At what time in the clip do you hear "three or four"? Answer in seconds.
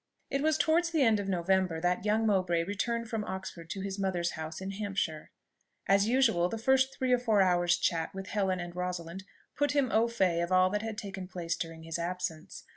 6.97-7.43